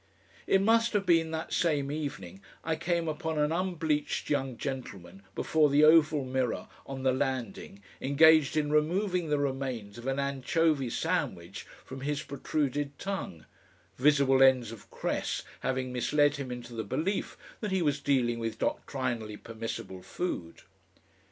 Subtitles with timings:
[0.47, 5.69] It must have been that same evening I came upon an unbleached young gentleman before
[5.69, 11.67] the oval mirror on the landing engaged in removing the remains of an anchovy sandwich
[11.85, 13.45] from his protruded tongue
[13.97, 18.57] visible ends of cress having misled him into the belief that he was dealing with
[18.57, 20.63] doctrinally permissible food.